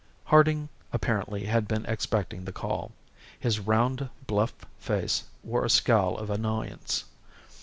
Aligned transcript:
Harding 0.23 0.69
apparently 0.91 1.45
had 1.45 1.67
been 1.67 1.85
expecting 1.85 2.43
the 2.43 2.51
call. 2.51 2.91
His 3.39 3.59
round 3.59 4.09
bluff 4.25 4.51
face 4.79 5.25
wore 5.43 5.63
a 5.63 5.69
scowl 5.69 6.17
of 6.17 6.31
annoyance. 6.31 7.03